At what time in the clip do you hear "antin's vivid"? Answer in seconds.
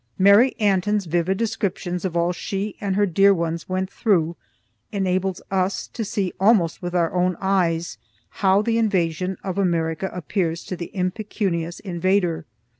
0.59-1.37